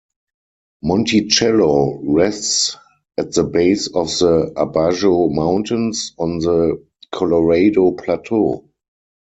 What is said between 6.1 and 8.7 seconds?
on the Colorado Plateau.